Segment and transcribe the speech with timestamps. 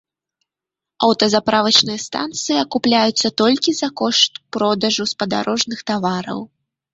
[1.07, 6.39] Аўтазаправачныя станцыі акупляюцца толькі за кошт продажу спадарожных тавараў.